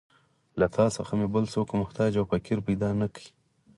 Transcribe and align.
له 0.59 0.67
تا 0.75 0.85
څخه 0.95 1.11
مې 1.19 1.27
بل 1.33 1.43
څوک 1.53 1.67
محتاج 1.79 2.11
او 2.19 2.25
فقیر 2.31 2.59
پیدا 2.67 2.89
نه 3.01 3.07
کړ. 3.13 3.23